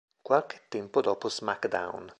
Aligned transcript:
Qualche 0.19 0.63
tempo 0.67 0.99
dopo 0.99 1.29
"SmackDown! 1.29 2.09